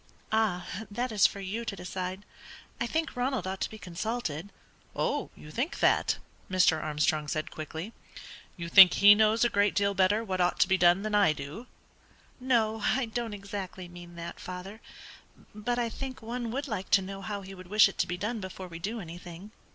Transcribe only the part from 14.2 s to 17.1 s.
father; but I think one would like to